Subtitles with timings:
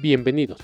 [0.00, 0.60] Bienvenidos.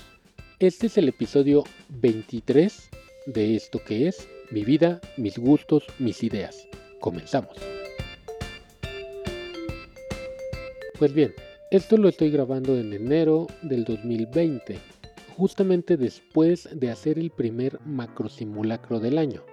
[0.59, 2.89] Este es el episodio 23
[3.25, 6.65] de esto que es mi vida, mis gustos, mis ideas.
[7.01, 7.57] Comenzamos.
[10.97, 11.33] Pues bien,
[11.69, 14.79] esto lo estoy grabando en enero del 2020,
[15.35, 19.43] justamente después de hacer el primer macro simulacro del año.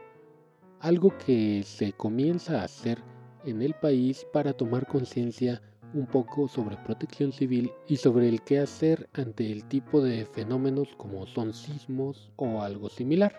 [0.79, 2.99] Algo que se comienza a hacer
[3.45, 5.61] en el país para tomar conciencia
[5.95, 10.89] un poco sobre protección civil y sobre el qué hacer ante el tipo de fenómenos
[10.97, 13.35] como son sismos o algo similar.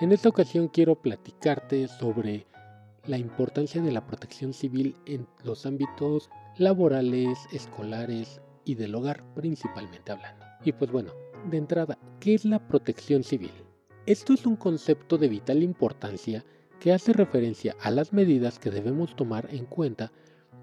[0.00, 2.46] En esta ocasión quiero platicarte sobre
[3.06, 10.12] la importancia de la protección civil en los ámbitos laborales, escolares y del hogar principalmente
[10.12, 10.44] hablando.
[10.64, 11.12] Y pues bueno,
[11.50, 13.52] de entrada, ¿qué es la protección civil?
[14.06, 16.44] Esto es un concepto de vital importancia
[16.78, 20.12] que hace referencia a las medidas que debemos tomar en cuenta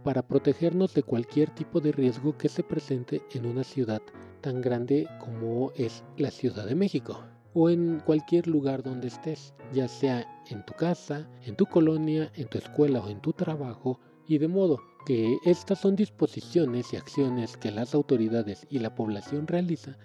[0.03, 4.01] para protegernos de cualquier tipo de riesgo que se presente en una ciudad
[4.41, 9.87] tan grande como es la Ciudad de México o en cualquier lugar donde estés, ya
[9.87, 14.37] sea en tu casa, en tu colonia, en tu escuela o en tu trabajo, y
[14.37, 19.97] de modo que estas son disposiciones y acciones que las autoridades y la población realiza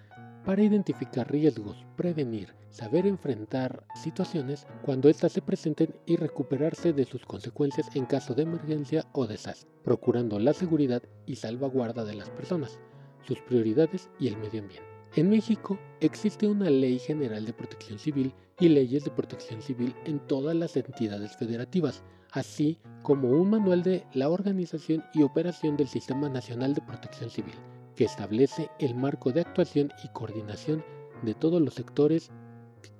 [0.45, 7.25] para identificar riesgos, prevenir, saber enfrentar situaciones cuando éstas se presenten y recuperarse de sus
[7.25, 12.79] consecuencias en caso de emergencia o desastre, procurando la seguridad y salvaguarda de las personas,
[13.25, 14.87] sus prioridades y el medio ambiente.
[15.15, 20.19] En México existe una ley general de protección civil y leyes de protección civil en
[20.27, 26.29] todas las entidades federativas, así como un manual de la organización y operación del Sistema
[26.29, 27.53] Nacional de Protección Civil,
[27.95, 30.83] que establece el marco de actuación y coordinación
[31.21, 32.31] de todos los sectores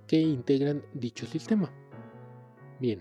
[0.08, 1.72] que integran dicho sistema.
[2.80, 2.99] Bien,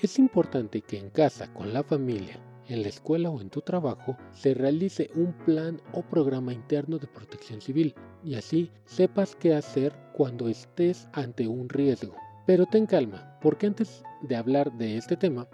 [0.00, 4.16] es importante que en casa, con la familia, en la escuela o en tu trabajo
[4.32, 7.94] se realice un plan o programa interno de protección civil
[8.24, 12.14] y así sepas qué hacer cuando estés ante un riesgo.
[12.46, 15.48] Pero ten calma, porque antes de hablar de este tema,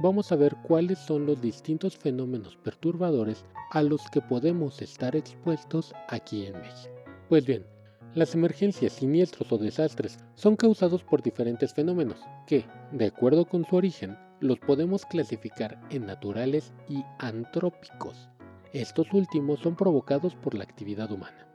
[0.00, 5.94] vamos a ver cuáles son los distintos fenómenos perturbadores a los que podemos estar expuestos
[6.08, 6.94] aquí en México.
[7.28, 7.66] Pues bien,
[8.14, 13.76] las emergencias, siniestros o desastres son causados por diferentes fenómenos que, de acuerdo con su
[13.76, 18.28] origen, los podemos clasificar en naturales y antrópicos.
[18.72, 21.46] Estos últimos son provocados por la actividad humana.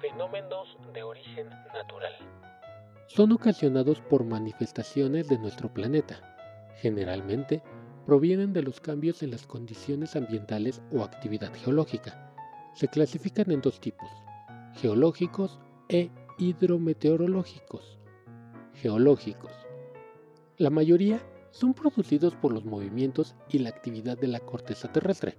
[0.00, 2.14] Fenómenos de origen natural.
[3.06, 6.20] Son ocasionados por manifestaciones de nuestro planeta.
[6.76, 7.62] Generalmente
[8.06, 12.32] provienen de los cambios en las condiciones ambientales o actividad geológica.
[12.74, 14.08] Se clasifican en dos tipos,
[14.74, 17.98] geológicos e hidrometeorológicos.
[18.74, 19.52] Geológicos.
[20.56, 21.20] La mayoría
[21.50, 25.38] son producidos por los movimientos y la actividad de la corteza terrestre,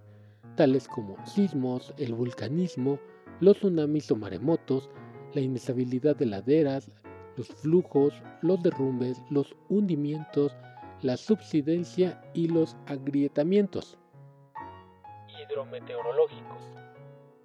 [0.55, 2.99] tales como sismos, el vulcanismo,
[3.41, 4.89] los tsunamis o maremotos,
[5.33, 6.91] la inestabilidad de laderas,
[7.37, 10.55] los flujos, los derrumbes, los hundimientos,
[11.01, 13.97] la subsidencia y los agrietamientos.
[15.27, 16.61] Hidrometeorológicos.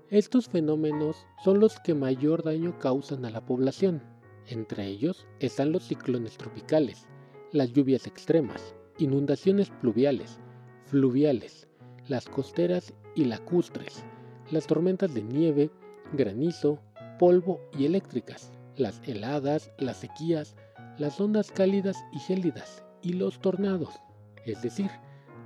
[0.09, 4.03] Estos fenómenos son los que mayor daño causan a la población.
[4.47, 7.07] Entre ellos están los ciclones tropicales,
[7.53, 10.41] las lluvias extremas, inundaciones pluviales,
[10.87, 11.69] fluviales,
[12.09, 14.05] las costeras y lacustres,
[14.51, 15.71] las tormentas de nieve,
[16.13, 16.81] granizo,
[17.19, 20.57] polvo y eléctricas, las heladas, las sequías,
[20.99, 24.01] las ondas cálidas y gélidas y los tornados.
[24.47, 24.91] Es decir,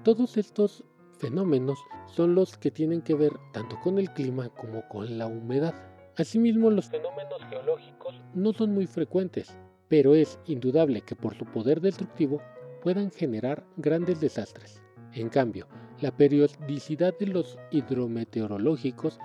[0.05, 0.85] todos estos
[1.19, 5.75] fenómenos son los que tienen que ver tanto con el clima como con la humedad.
[6.17, 9.57] Asimismo, los fenómenos geológicos no son muy frecuentes,
[9.89, 12.41] pero es indudable que por su poder destructivo
[12.83, 14.81] puedan generar grandes desastres.
[15.13, 15.67] En cambio,
[16.01, 19.19] la periodicidad de los hidrometeorológicos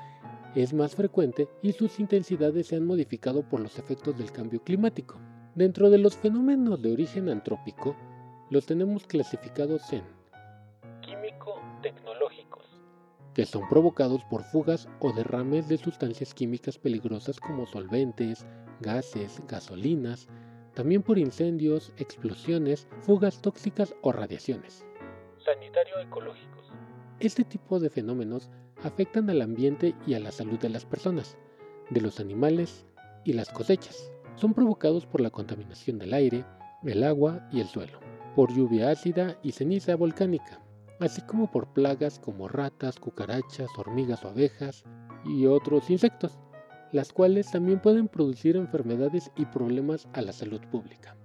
[0.56, 5.20] es más frecuente y sus intensidades se han modificado por los efectos del cambio climático.
[5.56, 7.96] Dentro de los fenómenos de origen antrópico,
[8.50, 10.04] los tenemos clasificados en
[11.02, 12.66] químico-tecnológicos,
[13.34, 18.46] que son provocados por fugas o derrames de sustancias químicas peligrosas como solventes,
[18.80, 20.28] gases, gasolinas,
[20.74, 24.86] también por incendios, explosiones, fugas tóxicas o radiaciones.
[25.44, 26.72] Sanitario-ecológicos.
[27.20, 28.50] Este tipo de fenómenos
[28.84, 31.38] afectan al ambiente y a la salud de las personas,
[31.90, 32.86] de los animales
[33.24, 34.12] y las cosechas.
[34.36, 36.46] Son provocados por la contaminación del aire,
[36.84, 38.00] el agua y el suelo,
[38.36, 40.62] por lluvia ácida y ceniza volcánica,
[41.00, 44.84] así como por plagas como ratas, cucarachas, hormigas o abejas
[45.26, 46.40] y otros insectos,
[46.92, 51.16] las cuales también pueden producir enfermedades y problemas a la salud pública.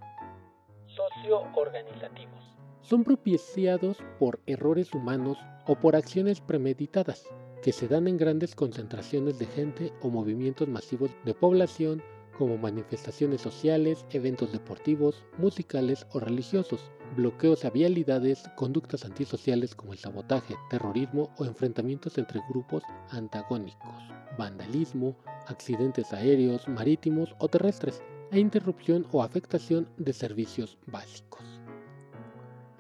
[0.87, 2.45] Socioorganizativos.
[2.83, 7.25] Son propiciados por errores humanos o por acciones premeditadas,
[7.65, 12.03] que se dan en grandes concentraciones de gente o movimientos masivos de población
[12.37, 19.99] como manifestaciones sociales, eventos deportivos, musicales o religiosos, bloqueos a vialidades, conductas antisociales como el
[19.99, 23.95] sabotaje, terrorismo o enfrentamientos entre grupos antagónicos,
[24.37, 25.17] vandalismo,
[25.47, 31.54] accidentes aéreos, marítimos o terrestres, e interrupción o afectación de servicios básicos.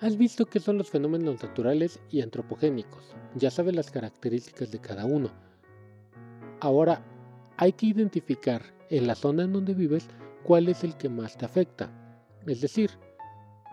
[0.01, 5.05] Has visto qué son los fenómenos naturales y antropogénicos, ya sabes las características de cada
[5.05, 5.31] uno.
[6.61, 7.05] Ahora
[7.57, 10.09] hay que identificar en la zona en donde vives
[10.43, 11.91] cuál es el que más te afecta.
[12.47, 12.91] Es decir,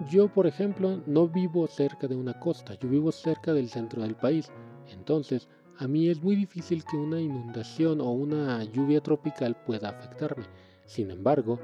[0.10, 4.16] yo por ejemplo no vivo cerca de una costa, yo vivo cerca del centro del
[4.16, 4.52] país.
[4.94, 10.46] Entonces, a mí es muy difícil que una inundación o una lluvia tropical pueda afectarme.
[10.86, 11.60] Sin embargo,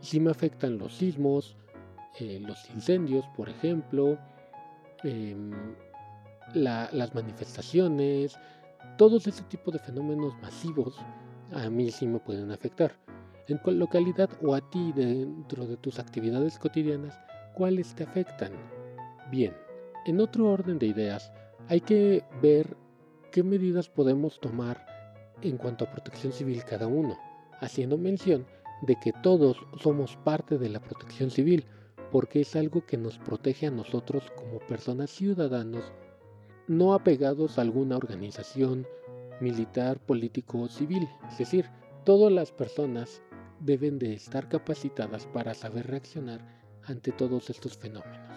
[0.00, 1.56] sí me afectan los sismos,
[2.18, 4.18] eh, los incendios, por ejemplo,
[5.04, 5.52] em,
[6.54, 8.36] las manifestaciones,
[8.96, 10.96] todos ese tipo de fenómenos masivos
[11.52, 12.92] a mí sí me pueden afectar.
[13.48, 17.18] En localidad o a ti dentro de tus actividades cotidianas,
[17.54, 18.52] ¿cuáles te afectan?
[19.30, 19.54] Bien,
[20.06, 21.32] en otro orden de ideas,
[21.68, 22.76] hay que ver
[23.32, 24.86] qué medidas podemos tomar
[25.42, 27.18] en cuanto a protección civil cada uno,
[27.60, 28.46] haciendo mención
[28.82, 31.64] de que todos somos parte de la protección civil,
[32.10, 35.92] porque es algo que nos protege a nosotros como personas ciudadanos
[36.66, 38.86] no apegados a alguna organización
[39.40, 41.08] militar, político o civil.
[41.28, 41.66] Es decir,
[42.04, 43.22] todas las personas
[43.58, 46.46] deben de estar capacitadas para saber reaccionar
[46.84, 48.28] ante todos estos fenómenos.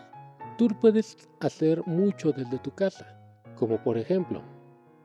[0.57, 3.19] Tú puedes hacer mucho desde tu casa,
[3.55, 4.41] como por ejemplo,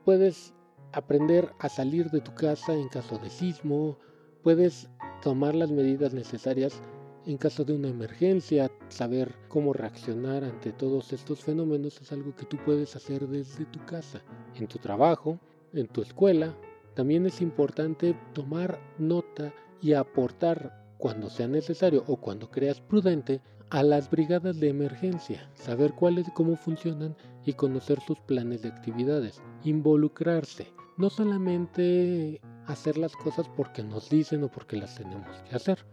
[0.05, 0.53] puedes
[0.91, 3.97] aprender a salir de tu casa en caso de sismo,
[4.43, 4.89] puedes
[5.21, 6.81] tomar las medidas necesarias
[7.29, 12.47] en caso de una emergencia, saber cómo reaccionar ante todos estos fenómenos es algo que
[12.47, 14.23] tú puedes hacer desde tu casa,
[14.55, 15.39] en tu trabajo,
[15.73, 16.57] en tu escuela.
[16.95, 23.83] También es importante tomar nota y aportar cuando sea necesario o cuando creas prudente a
[23.83, 27.15] las brigadas de emergencia, saber cuáles cómo funcionan
[27.45, 34.43] y conocer sus planes de actividades, involucrarse, no solamente hacer las cosas porque nos dicen
[34.43, 35.85] o porque las tenemos que hacer.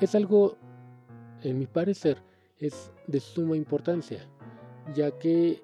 [0.00, 0.56] Es algo,
[1.42, 2.22] en mi parecer,
[2.58, 4.20] es de suma importancia,
[4.94, 5.62] ya que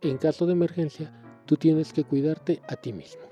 [0.00, 1.12] en caso de emergencia
[1.44, 3.22] tú tienes que cuidarte a ti mismo.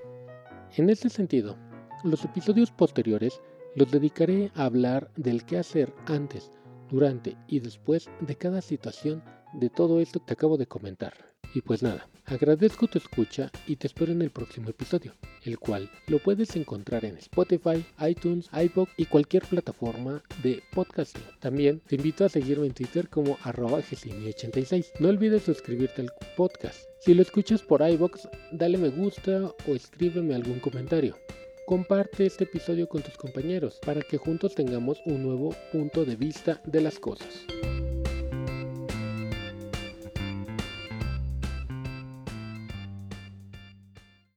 [0.77, 1.57] En este sentido,
[2.03, 3.41] los episodios posteriores
[3.75, 6.51] los dedicaré a hablar del qué hacer antes,
[6.91, 11.13] durante y después de cada situación de todo esto que acabo de comentar.
[11.55, 15.13] Y pues nada, agradezco tu escucha y te espero en el próximo episodio,
[15.43, 21.23] el cual lo puedes encontrar en Spotify, iTunes, iBook y cualquier plataforma de podcasting.
[21.39, 26.85] También te invito a seguirme en Twitter como arroba 86 No olvides suscribirte al podcast.
[27.01, 31.17] Si lo escuchas por iBox, dale me gusta o escríbeme algún comentario.
[31.65, 36.61] Comparte este episodio con tus compañeros para que juntos tengamos un nuevo punto de vista
[36.65, 37.45] de las cosas.